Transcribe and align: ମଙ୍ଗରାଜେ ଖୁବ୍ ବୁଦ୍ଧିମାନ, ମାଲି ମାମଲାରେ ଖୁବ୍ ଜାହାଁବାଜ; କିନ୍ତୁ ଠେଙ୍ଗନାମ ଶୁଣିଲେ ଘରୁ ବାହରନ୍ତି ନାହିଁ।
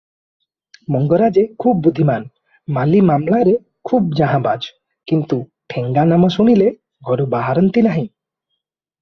ମଙ୍ଗରାଜେ 0.93 1.41
ଖୁବ୍ 1.63 1.83
ବୁଦ୍ଧିମାନ, 1.87 2.25
ମାଲି 2.77 3.01
ମାମଲାରେ 3.09 3.53
ଖୁବ୍ 3.91 4.09
ଜାହାଁବାଜ; 4.21 4.73
କିନ୍ତୁ 5.13 5.39
ଠେଙ୍ଗନାମ 5.75 6.33
ଶୁଣିଲେ 6.39 6.73
ଘରୁ 7.11 7.29
ବାହରନ୍ତି 7.37 7.85
ନାହିଁ। 7.91 8.05